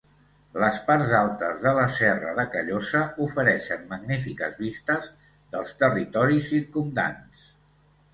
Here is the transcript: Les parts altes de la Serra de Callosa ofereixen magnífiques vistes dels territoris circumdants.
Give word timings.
Les 0.61 0.77
parts 0.85 1.11
altes 1.17 1.59
de 1.65 1.73
la 1.79 1.83
Serra 1.97 2.31
de 2.39 2.45
Callosa 2.55 3.01
ofereixen 3.25 3.83
magnífiques 3.91 4.57
vistes 4.63 5.11
dels 5.27 5.75
territoris 5.83 6.49
circumdants. 6.55 7.45